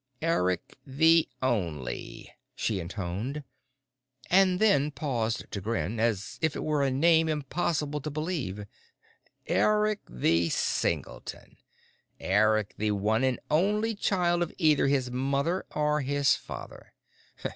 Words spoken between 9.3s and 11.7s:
"Eric the Singleton,